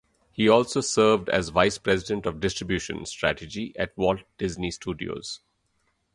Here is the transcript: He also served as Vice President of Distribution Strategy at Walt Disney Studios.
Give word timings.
He 0.31 0.49
also 0.49 0.81
served 0.81 1.29
as 1.29 1.49
Vice 1.49 1.77
President 1.77 2.25
of 2.25 2.39
Distribution 2.39 3.05
Strategy 3.05 3.71
at 3.77 3.95
Walt 3.95 4.21
Disney 4.39 4.71
Studios. 4.71 5.41